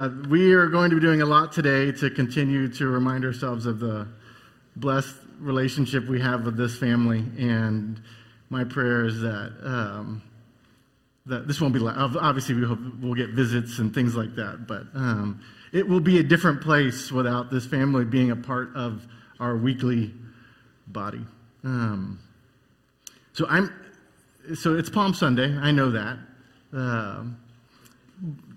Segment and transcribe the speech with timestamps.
[0.00, 3.66] Uh, we are going to be doing a lot today to continue to remind ourselves
[3.66, 4.06] of the
[4.76, 7.18] blessed relationship we have with this family.
[7.36, 8.00] And
[8.48, 10.22] my prayer is that, um,
[11.26, 14.82] that this won't be, obviously, we hope we'll get visits and things like that, but
[14.94, 15.42] um,
[15.72, 19.04] it will be a different place without this family being a part of
[19.40, 20.14] our weekly
[20.86, 21.26] body.
[21.64, 22.20] Um,
[23.32, 23.74] so I'm,
[24.54, 25.56] so it's Palm Sunday.
[25.56, 26.18] I know that.
[26.72, 27.38] Um,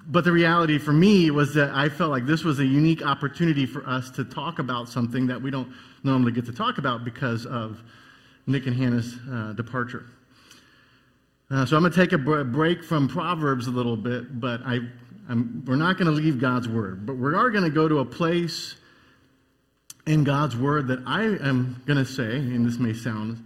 [0.08, 3.66] but the reality for me was that I felt like this was a unique opportunity
[3.66, 5.72] for us to talk about something that we don't
[6.04, 7.82] normally get to talk about because of
[8.48, 10.06] Nick and Hannah's uh, departure.
[11.50, 14.80] Uh, so I'm going to take a break from Proverbs a little bit, but I,
[15.30, 17.06] I'm, we're not going to leave God's Word.
[17.06, 18.76] But we are going to go to a place
[20.08, 23.44] in God's Word that I am going to say, and this may sound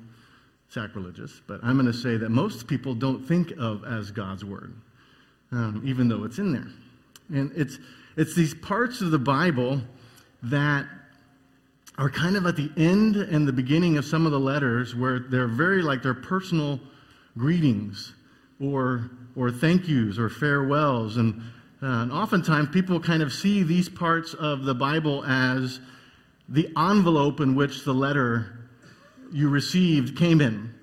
[0.69, 4.73] sacrilegious, but I'm going to say that most people don't think of as God's Word
[5.51, 6.67] um, even though it's in there.
[7.29, 7.77] And it's,
[8.17, 9.81] it's these parts of the Bible
[10.43, 10.85] that
[11.97, 15.19] are kind of at the end and the beginning of some of the letters where
[15.19, 16.79] they're very like they're personal
[17.37, 18.13] greetings
[18.59, 21.17] or, or thank yous or farewells.
[21.17, 21.41] And,
[21.81, 25.79] uh, and oftentimes people kind of see these parts of the Bible as
[26.49, 28.67] the envelope in which the letter
[29.31, 30.73] you received came in.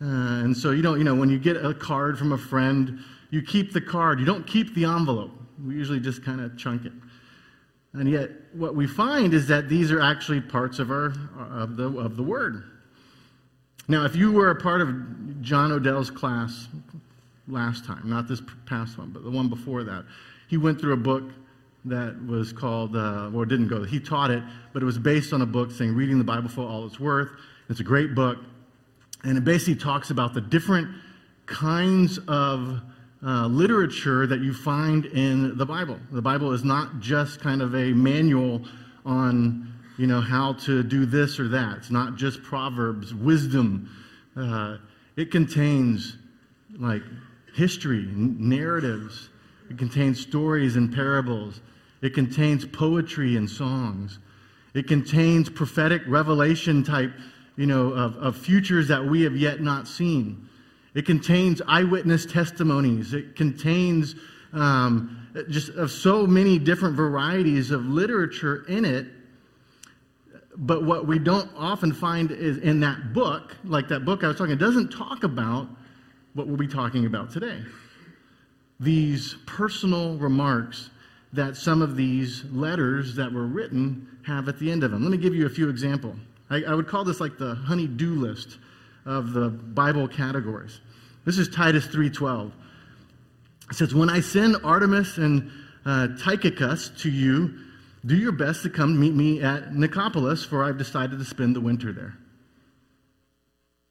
[0.00, 2.98] Uh, and so you don't, you know, when you get a card from a friend,
[3.30, 4.20] you keep the card.
[4.20, 5.32] You don't keep the envelope.
[5.64, 6.92] We usually just kind of chunk it.
[7.92, 11.14] And yet, what we find is that these are actually parts of, our,
[11.50, 12.64] of, the, of the Word.
[13.88, 16.68] Now, if you were a part of John Odell's class
[17.48, 20.04] last time, not this past one, but the one before that,
[20.48, 21.24] he went through a book
[21.86, 25.40] that was called, uh, or didn't go, he taught it, but it was based on
[25.42, 27.30] a book saying Reading the Bible for All It's Worth.
[27.70, 28.38] It's a great book.
[29.24, 30.88] And it basically talks about the different
[31.46, 32.82] kinds of
[33.24, 35.98] uh, literature that you find in the Bible.
[36.12, 38.62] The Bible is not just kind of a manual
[39.04, 41.78] on, you know, how to do this or that.
[41.78, 43.90] It's not just proverbs, wisdom.
[44.36, 44.78] Uh,
[45.16, 46.16] it contains
[46.78, 47.02] like
[47.54, 49.30] history, n- narratives.
[49.70, 51.60] It contains stories and parables.
[52.02, 54.18] It contains poetry and songs.
[54.74, 57.12] It contains prophetic revelation type,
[57.56, 60.48] you know, of, of futures that we have yet not seen.
[60.96, 63.12] It contains eyewitness testimonies.
[63.12, 64.14] It contains
[64.54, 69.06] um, just of so many different varieties of literature in it.
[70.56, 74.38] But what we don't often find is in that book, like that book I was
[74.38, 75.68] talking, it doesn't talk about
[76.32, 77.60] what we'll be talking about today.
[78.80, 80.88] These personal remarks
[81.34, 85.02] that some of these letters that were written have at the end of them.
[85.02, 86.16] Let me give you a few examples.
[86.48, 88.56] I, I would call this like the honey-do list
[89.04, 90.80] of the Bible categories.
[91.26, 92.52] This is Titus 3:12.
[93.68, 95.50] It says, "When I send Artemas and
[95.84, 97.52] uh, Tychicus to you,
[98.06, 101.60] do your best to come meet me at Nicopolis, for I've decided to spend the
[101.60, 102.16] winter there."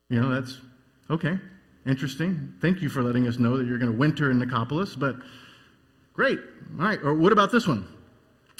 [0.09, 0.61] You know, that's
[1.09, 1.37] okay.
[1.85, 2.53] Interesting.
[2.61, 5.17] Thank you for letting us know that you're going to winter in Nicopolis, but
[6.13, 6.39] great.
[6.79, 6.99] All right.
[7.03, 7.85] Or what about this one?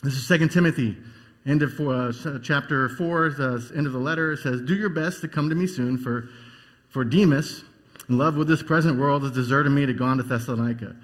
[0.04, 0.98] This is 2 Timothy,
[1.46, 2.12] end of uh,
[2.44, 4.34] chapter 4, the end of the letter.
[4.34, 6.30] It says, Do your best to come to me soon, for,
[6.90, 7.64] for Demas,
[8.10, 10.96] in love with this present world has deserted me to gone to Thessalonica.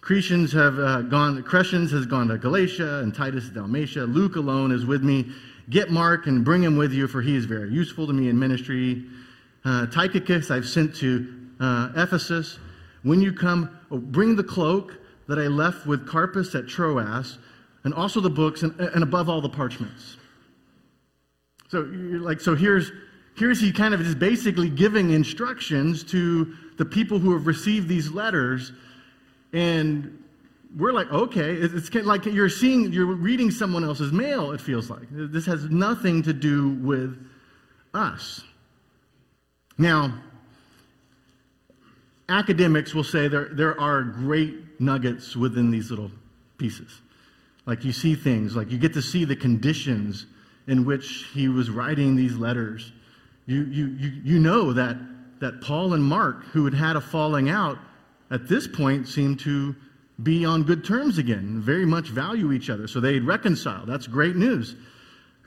[0.00, 4.04] Cretans have uh, gone, Crescens has gone to Galatia, and Titus to Dalmatia.
[4.04, 5.26] Luke alone is with me.
[5.70, 8.38] Get Mark and bring him with you, for he is very useful to me in
[8.38, 9.04] ministry.
[9.64, 11.26] Uh, Tychicus I've sent to
[11.58, 12.58] uh, Ephesus.
[13.02, 17.38] When you come, oh, bring the cloak that I left with Carpus at Troas,
[17.84, 20.18] and also the books, and, and above all the parchments.
[21.68, 22.92] So, like, so here's
[23.36, 28.10] here's he kind of just basically giving instructions to the people who have received these
[28.10, 28.72] letters.
[29.52, 30.22] And
[30.76, 35.06] we're like, okay, it's like you're seeing, you're reading someone else's mail, it feels like.
[35.10, 37.16] This has nothing to do with
[37.92, 38.42] us.
[39.78, 40.14] Now,
[42.28, 46.10] academics will say there, there are great nuggets within these little
[46.58, 47.00] pieces.
[47.66, 50.26] Like you see things, like you get to see the conditions
[50.66, 52.92] in which he was writing these letters.
[53.46, 54.96] You, you, you, you know that,
[55.40, 57.78] that Paul and Mark, who had had a falling out,
[58.30, 59.74] at this point seemed to
[60.22, 62.86] be on good terms again, very much value each other.
[62.86, 63.84] So they'd reconcile.
[63.84, 64.76] That's great news.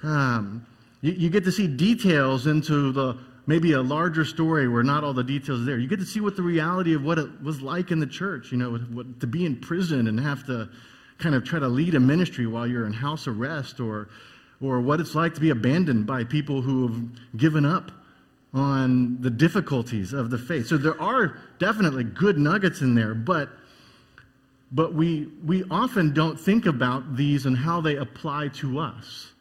[0.04, 0.66] Um,
[1.02, 3.18] you, you, get to see details into the
[3.48, 5.80] maybe a larger story where not all the details are there.
[5.80, 8.52] You get to see what the reality of what it was like in the church,
[8.52, 10.70] you know, what, to be in prison and have to
[11.18, 14.10] kind of try to lead a ministry while you're in house arrest or
[14.62, 17.92] or what it's like to be abandoned by people who have given up
[18.54, 20.68] on the difficulties of the faith.
[20.68, 23.50] So there are definitely good nuggets in there, but
[24.71, 29.31] but we, we often don't think about these and how they apply to us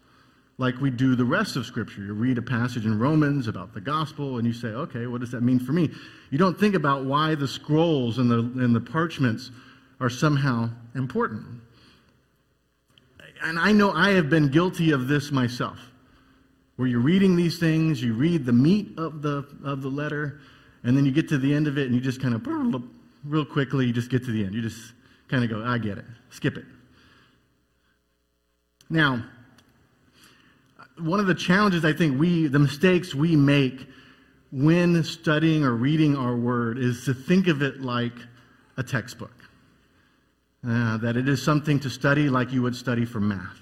[0.59, 2.03] like we do the rest of Scripture.
[2.03, 5.33] You read a passage in Romans about the gospel and you say, okay, what does
[5.33, 5.91] that mean for me?
[6.31, 9.51] You don't think about why the scrolls and the, and the parchments
[10.01, 11.61] are somehow important.
[13.43, 15.79] And I know I have been guilty of this myself,
[16.77, 20.41] where you're reading these things, you read the meat of the, of the letter,
[20.85, 22.47] and then you get to the end of it and you just kind of,
[23.25, 24.55] real quickly, you just get to the end.
[24.55, 24.93] You just
[25.29, 26.65] kind of go, I get it, skip it.
[28.89, 29.25] Now,
[30.99, 33.87] one of the challenges I think we, the mistakes we make
[34.53, 38.15] when studying or reading our word is to think of it like
[38.77, 39.36] a textbook.
[40.69, 43.61] Uh, that it is something to study like you would study for math.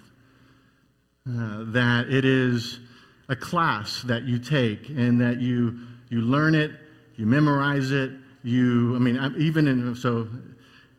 [1.28, 2.80] Uh, that it is
[3.28, 5.78] a class that you take and that you,
[6.08, 6.70] you learn it,
[7.16, 8.10] you memorize it,
[8.42, 10.28] you, I mean, even in, so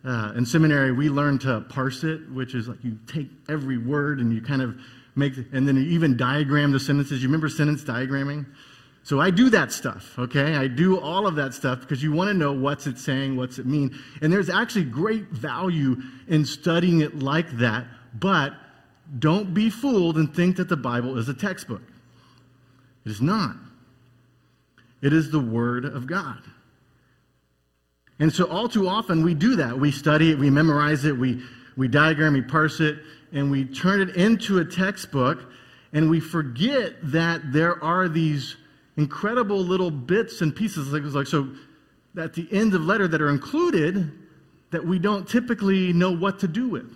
[0.03, 4.19] uh, in seminary, we learn to parse it, which is like you take every word
[4.19, 4.79] and you kind of
[5.15, 7.23] make, and then you even diagram the sentences.
[7.23, 8.45] You remember sentence diagramming?
[9.05, 10.55] So I do that stuff, okay?
[10.55, 13.59] I do all of that stuff because you want to know what's it saying, what's
[13.59, 13.95] it mean.
[14.23, 17.85] And there's actually great value in studying it like that,
[18.15, 18.55] but
[19.19, 21.83] don't be fooled and think that the Bible is a textbook.
[23.05, 23.55] It is not.
[25.03, 26.41] It is the Word of God.
[28.17, 29.79] And so all too often we do that.
[29.79, 31.43] We study it, we memorize it, we,
[31.77, 32.97] we diagram, we parse it,
[33.31, 35.51] and we turn it into a textbook,
[35.93, 38.55] and we forget that there are these
[38.97, 41.49] incredible little bits and pieces like, like so
[42.17, 44.11] at the end of letter that are included
[44.71, 46.95] that we don't typically know what to do with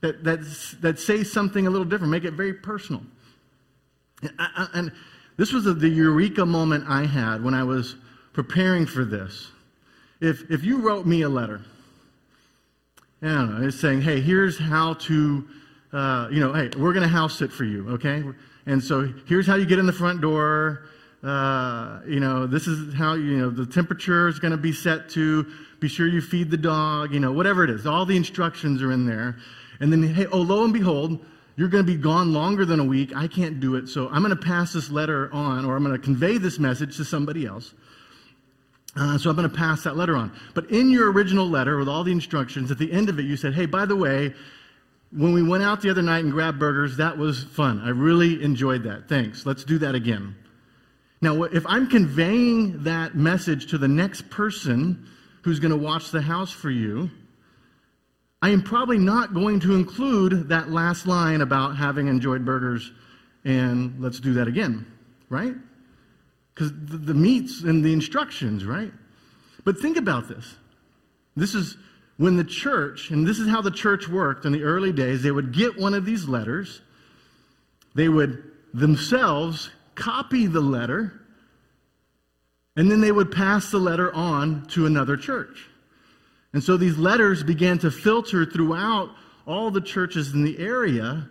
[0.00, 0.40] that, that,
[0.80, 3.02] that say something a little different make it very personal
[4.22, 4.92] and, I, and
[5.36, 7.96] this was the eureka moment i had when i was
[8.32, 9.50] preparing for this
[10.20, 11.60] if, if you wrote me a letter
[13.24, 15.48] I don't know, it's saying, hey, here's how to,
[15.94, 18.22] uh, you know, hey, we're going to house sit for you, okay?
[18.66, 20.86] And so here's how you get in the front door.
[21.22, 25.08] Uh, you know, this is how, you know, the temperature is going to be set
[25.10, 25.46] to.
[25.80, 27.86] Be sure you feed the dog, you know, whatever it is.
[27.86, 29.36] All the instructions are in there.
[29.80, 31.24] And then, hey, oh, lo and behold,
[31.56, 33.14] you're going to be gone longer than a week.
[33.14, 33.88] I can't do it.
[33.88, 36.96] So I'm going to pass this letter on, or I'm going to convey this message
[36.96, 37.74] to somebody else.
[38.96, 40.32] Uh, so I'm going to pass that letter on.
[40.54, 43.36] But in your original letter, with all the instructions, at the end of it, you
[43.36, 44.32] said, hey, by the way,
[45.16, 47.80] when we went out the other night and grabbed burgers, that was fun.
[47.80, 49.08] I really enjoyed that.
[49.08, 49.46] Thanks.
[49.46, 50.34] Let's do that again.
[51.20, 55.08] Now, if I'm conveying that message to the next person
[55.42, 57.10] who's going to watch the house for you,
[58.42, 62.92] I am probably not going to include that last line about having enjoyed burgers
[63.44, 64.86] and let's do that again,
[65.28, 65.54] right?
[66.54, 68.92] Because the, the meats and the instructions, right?
[69.64, 70.56] But think about this.
[71.36, 71.76] This is
[72.16, 75.30] when the church, and this is how the church worked in the early days, they
[75.30, 76.80] would get one of these letters,
[77.94, 81.20] they would themselves copy the letter,
[82.76, 85.68] and then they would pass the letter on to another church.
[86.52, 89.10] And so these letters began to filter throughout
[89.46, 91.28] all the churches in the area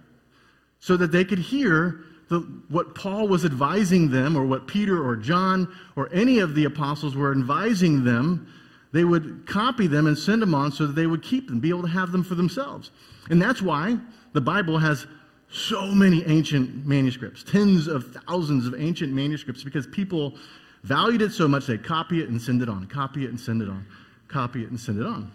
[0.80, 2.40] so that they could hear the,
[2.70, 7.16] what Paul was advising them, or what Peter or John or any of the apostles
[7.16, 8.52] were advising them,
[8.94, 11.70] they would copy them and send them on so that they would keep them, be
[11.70, 12.92] able to have them for themselves.
[13.30, 13.98] And that's why
[14.34, 15.08] the Bible has
[15.52, 20.36] so many ancient manuscripts, tens of thousands of ancient manuscripts, because people
[20.84, 23.62] valued it so much they copy it and send it on, copy it and send
[23.62, 23.86] it on,
[24.28, 25.32] copy it and send it on.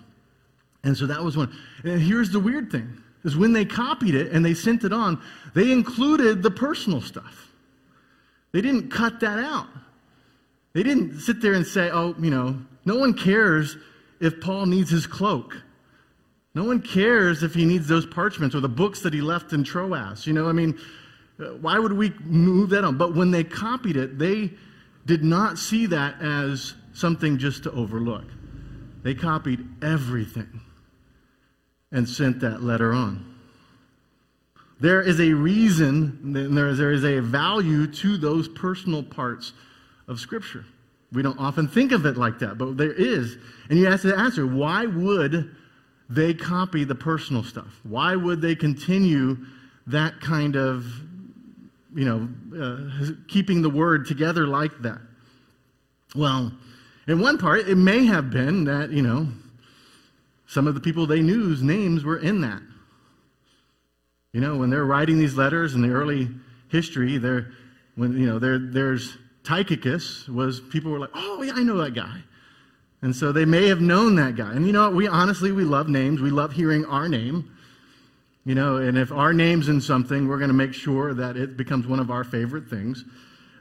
[0.84, 1.56] And so that was one.
[1.84, 5.20] And here's the weird thing is when they copied it and they sent it on,
[5.54, 7.50] they included the personal stuff.
[8.52, 9.66] They didn't cut that out.
[10.72, 12.56] They didn't sit there and say, oh, you know,
[12.88, 13.76] no one cares
[14.18, 15.62] if Paul needs his cloak.
[16.54, 19.62] No one cares if he needs those parchments or the books that he left in
[19.62, 20.26] Troas.
[20.26, 20.78] You know, I mean,
[21.38, 22.96] uh, why would we move that on?
[22.96, 24.52] But when they copied it, they
[25.04, 28.24] did not see that as something just to overlook.
[29.02, 30.62] They copied everything
[31.92, 33.34] and sent that letter on.
[34.80, 39.52] There is a reason, there is, there is a value to those personal parts
[40.08, 40.64] of Scripture.
[41.12, 43.36] We don't often think of it like that, but there is.
[43.70, 45.54] And you have to answer why would
[46.10, 47.80] they copy the personal stuff?
[47.82, 49.38] Why would they continue
[49.86, 50.84] that kind of,
[51.94, 52.28] you know,
[52.60, 55.00] uh, keeping the word together like that?
[56.14, 56.52] Well,
[57.06, 59.28] in one part, it may have been that, you know,
[60.46, 62.62] some of the people they knew's names were in that.
[64.32, 66.28] You know, when they're writing these letters in the early
[66.68, 67.52] history, there,
[67.96, 69.16] when you know, there, there's
[69.48, 72.20] Tychicus was people were like, oh yeah, I know that guy.
[73.00, 74.52] And so they may have known that guy.
[74.52, 74.90] And you know?
[74.90, 76.20] We honestly, we love names.
[76.20, 77.50] We love hearing our name.
[78.44, 81.56] You know, and if our name's in something, we're going to make sure that it
[81.56, 83.04] becomes one of our favorite things.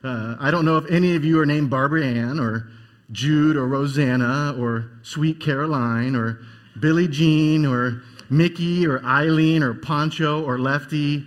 [0.03, 2.69] Uh, I don't know if any of you are named Barbara Ann or
[3.13, 6.41] Jude or Rosanna or Sweet Caroline or
[6.79, 11.25] Billie Jean or Mickey or Eileen or Poncho or Lefty.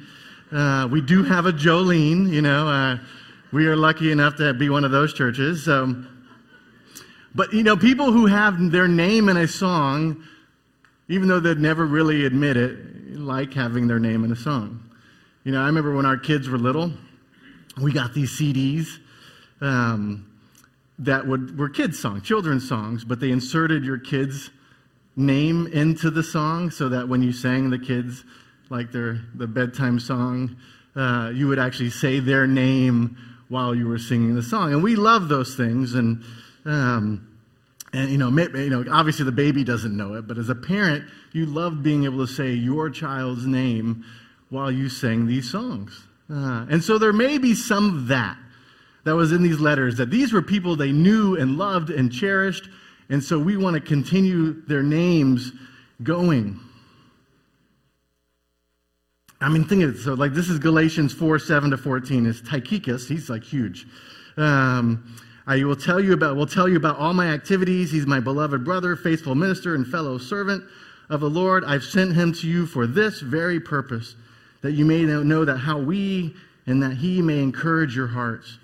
[0.53, 2.69] Uh, we do have a Jolene, you know.
[2.69, 2.99] Uh,
[3.53, 5.65] we are lucky enough to be one of those churches.
[5.65, 6.05] So,
[7.35, 10.25] but, you know, people who have their name in a song,
[11.09, 14.83] even though they'd never really admit it, like having their name in a song.
[15.45, 16.93] You know, I remember when our kids were little,
[17.81, 18.99] we got these CDs
[19.61, 20.27] um,
[20.99, 24.51] that would, were kids' songs, children's songs, but they inserted your kid's
[25.17, 28.25] name into the song so that when you sang the kids,
[28.69, 30.57] like their the bedtime song,
[30.95, 33.17] uh, you would actually say their name
[33.51, 34.73] while you were singing the song.
[34.73, 35.95] And we love those things.
[35.95, 36.25] And
[36.65, 37.27] um,
[37.93, 40.55] and you know, maybe, you know, obviously the baby doesn't know it, but as a
[40.55, 44.05] parent, you love being able to say your child's name
[44.49, 46.07] while you sang these songs.
[46.31, 48.39] Uh, and so there may be some of that
[49.05, 52.69] that was in these letters that these were people they knew and loved and cherished,
[53.09, 55.53] and so we want to continue their names
[56.03, 56.61] going.
[59.41, 59.99] I mean, think of it.
[59.99, 62.27] So, like, this is Galatians 4 7 to 14.
[62.27, 63.09] It's Tychicus.
[63.09, 63.87] He's like huge.
[64.37, 65.17] Um,
[65.47, 67.91] I will tell you about, will tell you about all my activities.
[67.91, 70.63] He's my beloved brother, faithful minister, and fellow servant
[71.09, 71.65] of the Lord.
[71.65, 74.15] I've sent him to you for this very purpose,
[74.63, 76.35] that you may know that how we
[76.67, 78.59] and that he may encourage your hearts.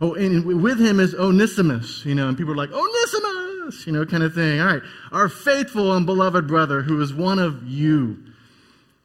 [0.00, 4.06] Oh, and with him is Onesimus, you know, and people are like, Onesimus, you know,
[4.06, 4.60] kind of thing.
[4.60, 4.82] All right,
[5.12, 8.29] our faithful and beloved brother who is one of you.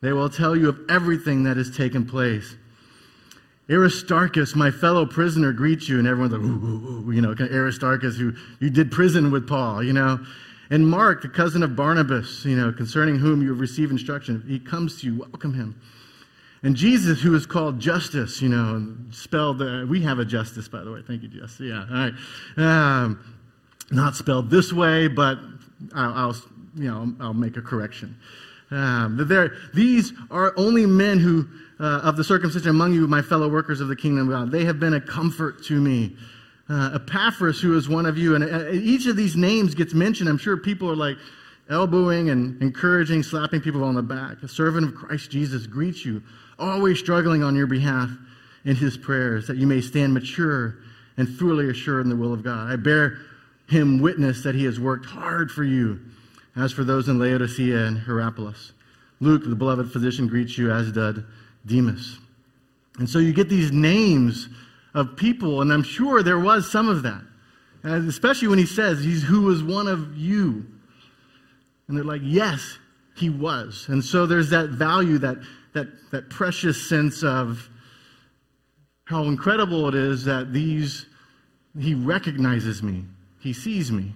[0.05, 2.57] They will tell you of everything that has taken place.
[3.71, 8.15] Aristarchus, my fellow prisoner, greets you, and everyone's like, ooh, ooh, ooh, you know, Aristarchus,
[8.15, 10.23] who you did prison with Paul, you know.
[10.69, 14.59] And Mark, the cousin of Barnabas, you know, concerning whom you have received instruction, he
[14.59, 15.81] comes to you, welcome him.
[16.61, 20.83] And Jesus, who is called Justus, you know, spelled, uh, we have a Justice, by
[20.83, 21.01] the way.
[21.01, 21.61] Thank you, Justus.
[21.61, 22.13] Yeah, all right.
[22.57, 23.35] Um,
[23.89, 25.39] not spelled this way, but
[25.95, 26.35] I'll, I'll,
[26.75, 28.15] you know, I'll make a correction.
[28.71, 29.27] Um,
[29.73, 31.47] these are only men who
[31.79, 34.51] uh, of the circumcision among you, my fellow workers of the kingdom of God.
[34.51, 36.15] They have been a comfort to me.
[36.67, 40.29] Uh, Epaphras, who is one of you, and uh, each of these names gets mentioned.
[40.29, 41.17] I'm sure people are like
[41.69, 44.41] elbowing and encouraging, slapping people on the back.
[44.41, 46.23] A servant of Christ Jesus greets you,
[46.57, 48.09] always struggling on your behalf
[48.63, 50.77] in his prayers, that you may stand mature
[51.17, 52.71] and fully assured in the will of God.
[52.71, 53.19] I bear
[53.67, 55.99] him witness that he has worked hard for you,
[56.55, 58.73] as for those in Laodicea and Hierapolis.
[59.19, 61.23] Luke, the beloved physician, greets you, as did
[61.65, 62.19] Demas.
[62.97, 64.49] And so you get these names
[64.93, 67.21] of people, and I'm sure there was some of that.
[67.83, 70.65] And especially when he says, He's who was one of you.
[71.87, 72.79] And they're like, Yes,
[73.15, 73.85] he was.
[73.89, 75.37] And so there's that value, that,
[75.73, 77.69] that, that precious sense of
[79.05, 81.05] how incredible it is that these,
[81.79, 83.05] he recognizes me,
[83.39, 84.13] he sees me.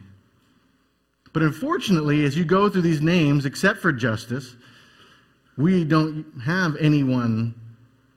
[1.34, 4.56] But unfortunately, as you go through these names, except for justice,
[5.58, 7.54] we don't have anyone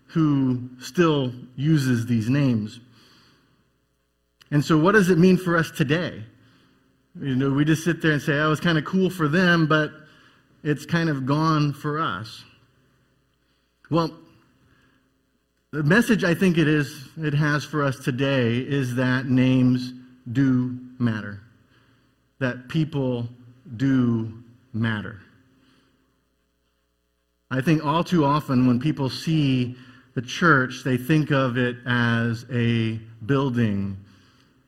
[0.07, 2.81] who still uses these names.
[4.51, 6.25] And so, what does it mean for us today?
[7.21, 9.67] You know, we just sit there and say, oh, it's kind of cool for them,
[9.67, 9.91] but
[10.63, 12.45] it's kind of gone for us.
[13.91, 14.17] Well,
[15.73, 19.93] the message I think it is it has for us today is that names
[20.31, 21.41] do matter.
[22.43, 23.29] That people
[23.77, 25.21] do matter.
[27.53, 29.77] I think all too often when people see
[30.15, 33.97] the church, they think of it as a building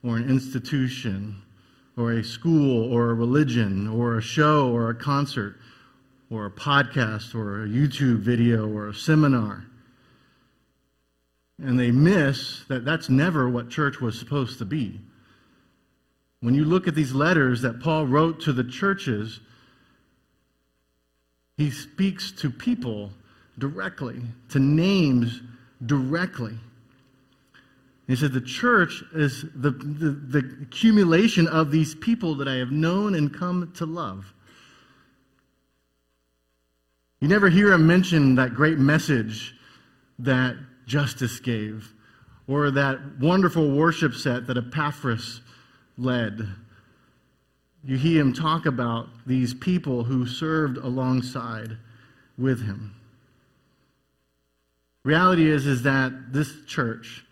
[0.04, 1.42] or an institution
[1.96, 5.56] or a school or a religion or a show or a concert
[6.30, 9.64] or a podcast or a YouTube video or a seminar.
[11.60, 15.00] And they miss that that's never what church was supposed to be.
[16.44, 19.40] When you look at these letters that Paul wrote to the churches,
[21.56, 23.12] he speaks to people
[23.58, 24.20] directly,
[24.50, 25.40] to names
[25.86, 26.58] directly.
[28.06, 32.70] He said, The church is the, the, the, accumulation of these people that I have
[32.70, 34.34] known and come to love.
[37.20, 39.54] You never hear him mention that great message
[40.18, 41.94] that Justus gave,
[42.46, 45.40] or that wonderful worship set that Epaphras
[45.96, 46.48] led
[47.86, 51.76] you hear him talk about these people who served alongside
[52.38, 52.94] with him.
[55.04, 57.26] Reality is, is that this church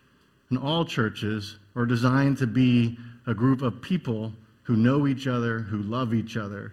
[0.51, 4.31] and all churches are designed to be a group of people
[4.65, 6.73] who know each other, who love each other,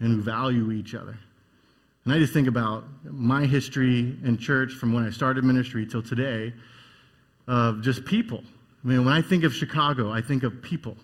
[0.00, 1.18] and who value each other.
[2.04, 6.02] And I just think about my history in church from when I started ministry till
[6.02, 6.54] today
[7.46, 8.42] of just people.
[8.82, 10.96] I mean, when I think of Chicago, I think of people.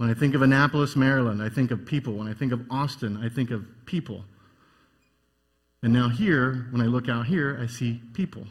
[0.00, 2.14] When I think of Annapolis, Maryland, I think of people.
[2.14, 4.24] When I think of Austin, I think of people.
[5.82, 8.46] And now, here, when I look out here, I see people.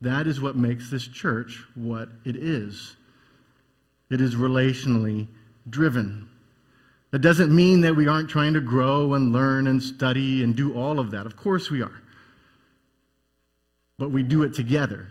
[0.00, 2.94] That is what makes this church what it is.
[4.10, 5.26] It is relationally
[5.68, 6.28] driven.
[7.10, 10.72] That doesn't mean that we aren't trying to grow and learn and study and do
[10.78, 11.26] all of that.
[11.26, 12.00] Of course we are.
[13.98, 15.08] But we do it together.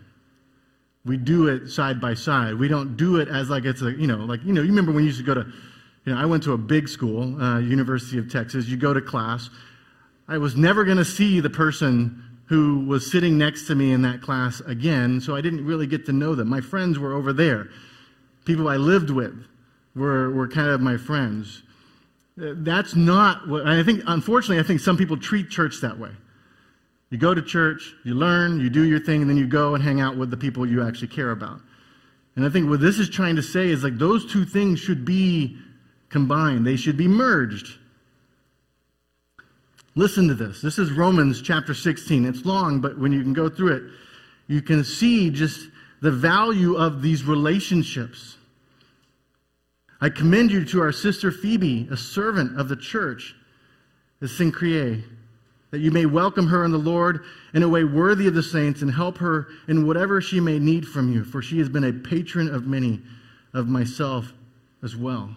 [1.05, 2.55] We do it side by side.
[2.55, 4.91] We don't do it as like it's a, you know, like, you know, you remember
[4.91, 5.45] when you used to go to,
[6.05, 8.67] you know, I went to a big school, uh, University of Texas.
[8.67, 9.49] You go to class.
[10.27, 14.01] I was never going to see the person who was sitting next to me in
[14.01, 16.49] that class again, so I didn't really get to know them.
[16.49, 17.69] My friends were over there.
[18.45, 19.45] People I lived with
[19.95, 21.63] were, were kind of my friends.
[22.35, 26.11] That's not what I think, unfortunately, I think some people treat church that way.
[27.11, 29.83] You go to church, you learn, you do your thing, and then you go and
[29.83, 31.59] hang out with the people you actually care about.
[32.37, 35.03] And I think what this is trying to say is like those two things should
[35.03, 35.57] be
[36.09, 37.77] combined, they should be merged.
[39.93, 40.61] Listen to this.
[40.61, 42.25] This is Romans chapter 16.
[42.25, 43.83] It's long, but when you can go through it,
[44.47, 45.67] you can see just
[46.01, 48.37] the value of these relationships.
[49.99, 53.35] I commend you to our sister Phoebe, a servant of the church,
[54.21, 55.03] the Cenchreae,
[55.71, 57.23] that you may welcome her in the Lord
[57.53, 60.85] in a way worthy of the saints and help her in whatever she may need
[60.85, 63.01] from you, for she has been a patron of many,
[63.53, 64.33] of myself
[64.83, 65.33] as well.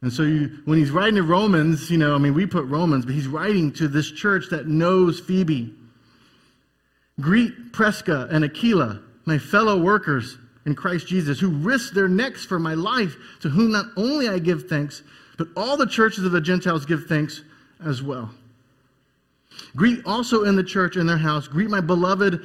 [0.00, 3.04] And so you, when he's writing to Romans, you know, I mean, we put Romans,
[3.06, 5.74] but he's writing to this church that knows Phoebe.
[7.20, 12.58] Greet Prisca and Aquila, my fellow workers in Christ Jesus, who risked their necks for
[12.58, 15.02] my life, to whom not only I give thanks,
[15.36, 17.42] but all the churches of the Gentiles give thanks
[17.84, 18.30] as well.
[19.76, 22.40] Greet also in the church in their house, greet my beloved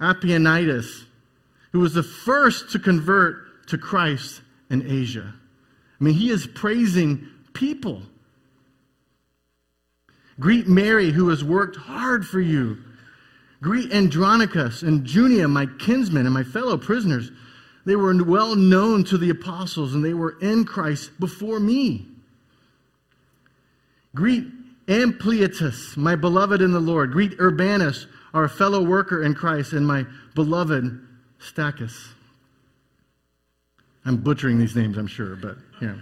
[0.00, 1.04] Epaphras,
[1.72, 5.34] who was the first to convert to Christ in Asia.
[6.00, 8.02] I mean, he is praising people.
[10.40, 12.78] Greet Mary, who has worked hard for you.
[13.60, 17.32] Greet Andronicus and Junia, my kinsmen and my fellow prisoners.
[17.84, 22.06] They were well known to the apostles, and they were in Christ before me.
[24.14, 24.46] Greet
[24.88, 27.12] Ampliatus, my beloved in the Lord.
[27.12, 31.06] Greet Urbanus, our fellow worker in Christ, and my beloved
[31.38, 32.08] Stachys.
[34.04, 35.96] I'm butchering these names, I'm sure, but yeah.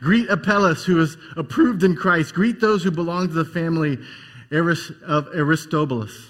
[0.00, 2.34] Greet Apelles, who is approved in Christ.
[2.34, 3.98] Greet those who belong to the family
[4.52, 6.28] of Aristobulus.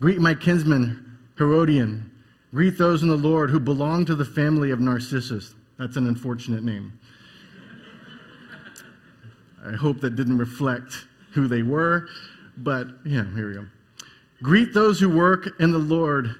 [0.00, 2.10] Greet my kinsman, Herodian.
[2.54, 5.54] Greet those in the Lord who belong to the family of Narcissus.
[5.78, 6.98] That's an unfortunate name.
[9.64, 12.08] I hope that didn't reflect who they were,
[12.56, 13.66] but yeah, here we go.
[14.42, 16.34] Greet those who work in the Lord,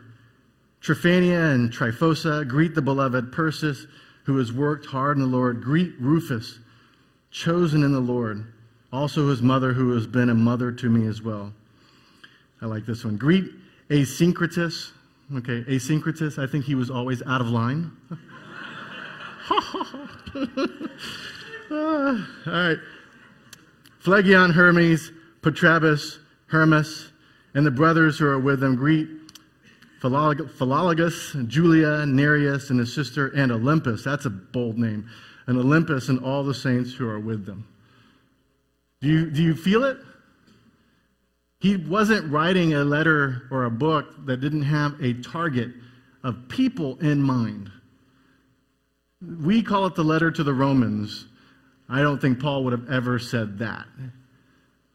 [0.81, 2.47] Tryphania and Tryphosa.
[2.47, 3.87] Greet the beloved Persis,
[4.25, 5.63] who has worked hard in the Lord.
[5.63, 6.59] Greet Rufus,
[7.31, 8.53] chosen in the Lord.
[8.93, 11.53] Also his mother, who has been a mother to me as well.
[12.61, 13.17] I like this one.
[13.17, 13.45] Greet
[13.89, 14.91] Asyncritus,
[15.37, 17.91] Okay, Asyncritus, I think he was always out of line.
[21.71, 22.79] all right.
[24.03, 25.12] Phlegon, Hermes,
[25.43, 27.12] Patrobas, Hermas,
[27.55, 29.09] and the brothers who are with them greet
[30.01, 34.03] Philologus, Julia, Nereus, and his sister, and Olympus.
[34.03, 35.09] That's a bold name.
[35.47, 37.67] And Olympus and all the saints who are with them.
[39.01, 39.99] Do you, do you feel it?
[41.61, 45.71] He wasn't writing a letter or a book that didn't have a target
[46.25, 47.71] of people in mind.
[49.41, 51.27] We call it the letter to the Romans.
[51.93, 53.87] I don't think Paul would have ever said that.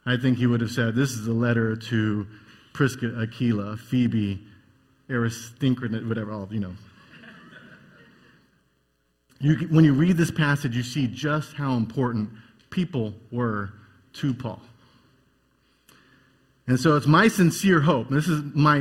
[0.03, 2.25] I think he would have said, This is a letter to
[2.73, 4.43] Prisca, Aquila, Phoebe,
[5.07, 6.73] Aristarchus, whatever, all, you know.
[9.39, 12.31] You, when you read this passage, you see just how important
[12.71, 13.73] people were
[14.13, 14.59] to Paul.
[16.65, 18.09] And so it's my sincere hope.
[18.09, 18.79] This is my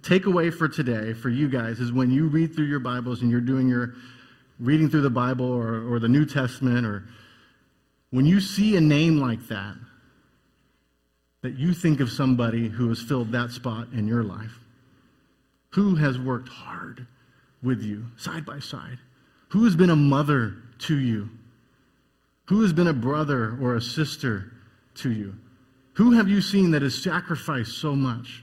[0.00, 3.40] takeaway for today for you guys is when you read through your Bibles and you're
[3.40, 3.94] doing your
[4.58, 7.04] reading through the Bible or, or the New Testament or
[8.16, 9.74] when you see a name like that,
[11.42, 14.58] that you think of somebody who has filled that spot in your life.
[15.74, 17.06] Who has worked hard
[17.62, 18.96] with you, side by side?
[19.50, 21.28] Who has been a mother to you?
[22.46, 24.50] Who has been a brother or a sister
[24.94, 25.34] to you?
[25.92, 28.42] Who have you seen that has sacrificed so much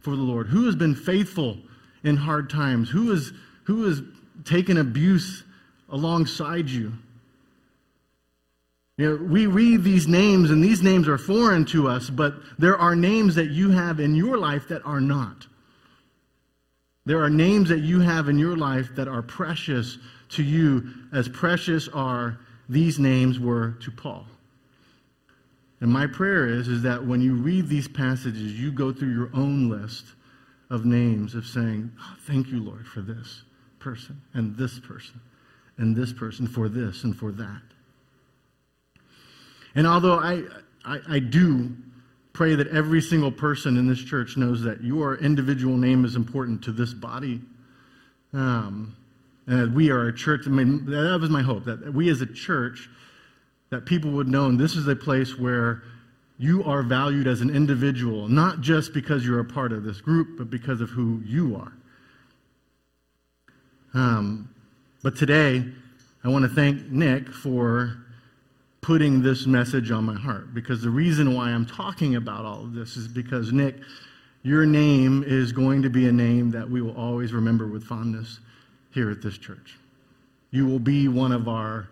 [0.00, 0.48] for the Lord?
[0.48, 1.58] Who has been faithful
[2.02, 2.90] in hard times?
[2.90, 3.32] Who has,
[3.62, 4.02] who has
[4.44, 5.44] taken abuse
[5.88, 6.92] alongside you.
[9.02, 12.76] You know, we read these names, and these names are foreign to us, but there
[12.76, 15.48] are names that you have in your life that are not.
[17.04, 21.28] There are names that you have in your life that are precious to you, as
[21.28, 22.38] precious are
[22.68, 24.24] these names were to Paul.
[25.80, 29.30] And my prayer is, is that when you read these passages, you go through your
[29.34, 30.04] own list
[30.70, 33.42] of names of saying, oh, Thank you, Lord, for this
[33.80, 35.20] person and this person
[35.76, 37.62] and this person, for this and for that.
[39.74, 40.42] And although I,
[40.84, 41.74] I, I do
[42.32, 46.62] pray that every single person in this church knows that your individual name is important
[46.64, 47.40] to this body,
[48.32, 48.96] um,
[49.46, 52.20] and that we are a church, I mean, that was my hope, that we as
[52.20, 52.88] a church,
[53.70, 55.82] that people would know, and this is a place where
[56.38, 60.38] you are valued as an individual, not just because you're a part of this group,
[60.38, 61.72] but because of who you are.
[63.94, 64.48] Um,
[65.02, 65.64] but today,
[66.24, 67.98] I want to thank Nick for
[68.82, 72.74] putting this message on my heart because the reason why I'm talking about all of
[72.74, 73.76] this is because, Nick,
[74.42, 78.40] your name is going to be a name that we will always remember with fondness
[78.92, 79.78] here at this church.
[80.50, 81.88] You will be one of our,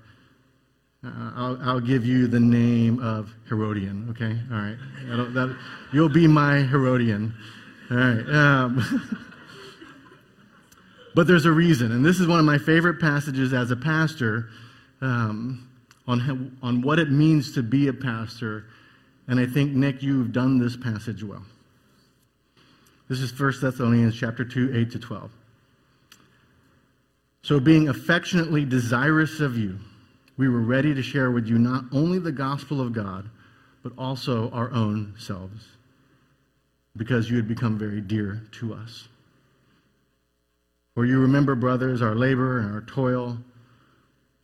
[1.05, 4.37] uh, I'll, I'll, give you the name of Herodian, okay?
[4.53, 4.77] All right.
[5.33, 5.57] That,
[5.93, 7.33] you'll be my Herodian.
[7.93, 8.29] All right.
[8.29, 9.17] Um,
[11.15, 14.49] but there's a reason, and this is one of my favorite passages as a pastor.
[15.01, 15.70] Um,
[16.07, 18.67] on, on what it means to be a pastor.
[19.29, 21.45] And I think, Nick, you've done this passage well.
[23.09, 25.31] This is 1 Thessalonians chapter 2, 8 to 12.
[27.43, 29.79] So, being affectionately desirous of you,
[30.37, 33.29] we were ready to share with you not only the gospel of God,
[33.83, 35.67] but also our own selves,
[36.97, 39.09] because you had become very dear to us.
[40.95, 43.39] For you remember, brothers, our labor and our toil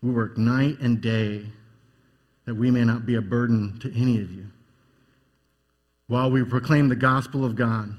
[0.06, 1.44] we work night and day
[2.44, 4.46] that we may not be a burden to any of you.
[6.06, 7.92] While we proclaim the gospel of God,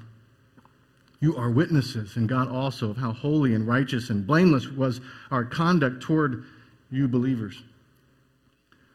[1.19, 5.43] you are witnesses, and God also, of how holy and righteous and blameless was our
[5.43, 6.45] conduct toward
[6.89, 7.61] you believers.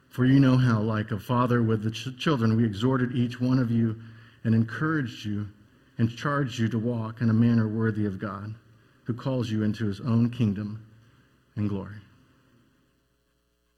[0.09, 3.59] For you know how, like a father with the ch- children, we exhorted each one
[3.59, 4.01] of you
[4.45, 5.49] and encouraged you
[5.99, 8.55] and charged you to walk in a manner worthy of God,
[9.05, 10.83] who calls you into his own kingdom
[11.57, 11.97] and glory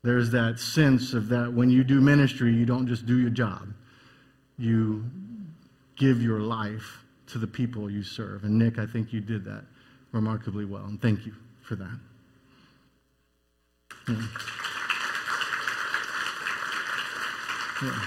[0.04, 3.72] there's that sense of that when you do ministry, you don't just do your job.
[4.58, 5.02] You
[5.96, 8.44] give your life to the people you serve.
[8.44, 9.64] And Nick, I think you did that
[10.12, 10.84] remarkably well.
[10.84, 11.98] And thank you for that.
[14.06, 14.22] Yeah.
[17.82, 18.06] Yeah.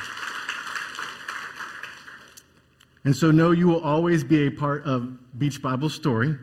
[3.05, 6.35] And so, know you will always be a part of Beach Bible Story.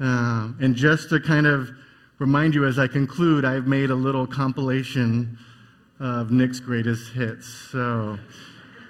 [0.00, 1.70] Uh, and just to kind of
[2.22, 5.36] remind you as I conclude, I've made a little compilation
[5.98, 7.48] of Nick's greatest hits.
[7.48, 8.16] So,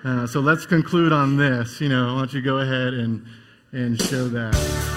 [0.04, 1.80] uh, so let's conclude on this.
[1.80, 3.26] You know, why don't you go ahead and,
[3.72, 4.91] and show that.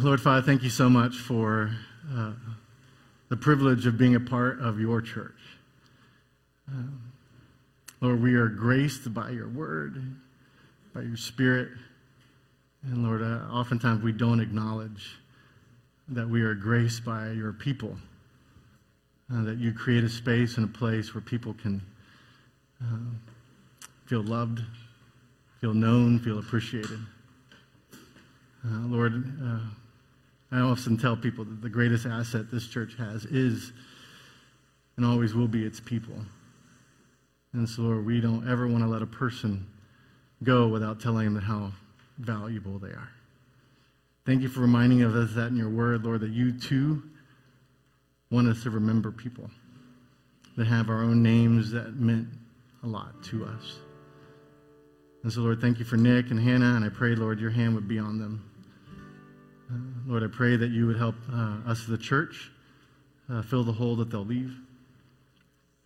[0.00, 1.70] Lord Father, thank you so much for
[2.14, 2.32] uh,
[3.28, 5.32] the privilege of being a part of your church.
[6.68, 7.12] Um,
[8.00, 10.02] Lord, we are graced by your word,
[10.94, 11.70] by your spirit.
[12.82, 15.18] And Lord, uh, oftentimes we don't acknowledge
[16.08, 17.96] that we are graced by your people,
[19.32, 21.82] uh, that you create a space and a place where people can
[22.82, 23.36] uh,
[24.04, 24.60] feel loved,
[25.60, 26.98] feel known, feel appreciated.
[28.66, 29.60] Uh, Lord, uh,
[30.50, 33.72] I often tell people that the greatest asset this church has is
[34.96, 36.16] and always will be its people.
[37.52, 39.66] And so, Lord, we don't ever want to let a person
[40.42, 41.72] go without telling them how
[42.18, 43.10] valuable they are.
[44.24, 47.02] Thank you for reminding of us that in your word, Lord, that you too
[48.30, 49.48] want us to remember people
[50.56, 52.28] that have our own names that meant
[52.82, 53.78] a lot to us.
[55.22, 57.74] And so, Lord, thank you for Nick and Hannah, and I pray, Lord, your hand
[57.74, 58.45] would be on them.
[59.70, 62.50] Uh, Lord, I pray that you would help uh, us, the church,
[63.28, 64.56] uh, fill the hole that they'll leave.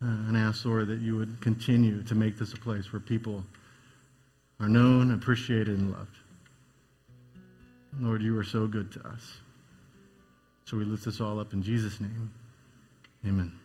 [0.02, 3.44] Uh, and ask, Lord, that you would continue to make this a place where people
[4.58, 6.16] are known, appreciated, and loved.
[7.98, 9.38] Lord, you are so good to us.
[10.64, 12.30] So we lift this all up in Jesus' name.
[13.26, 13.59] Amen.